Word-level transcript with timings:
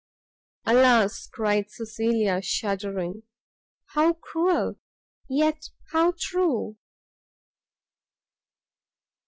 "Alas!" 0.65 1.27
cried 1.27 1.69
Cecilia, 1.69 2.41
shuddering, 2.41 3.21
"how 3.93 4.13
cruel, 4.13 4.79
yet 5.29 5.69
how 5.91 6.15
true!" 6.19 6.75